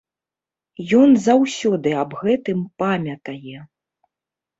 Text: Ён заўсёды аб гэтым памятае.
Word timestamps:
Ён 0.99 1.09
заўсёды 1.25 1.93
аб 2.03 2.15
гэтым 2.21 2.63
памятае. 2.85 3.55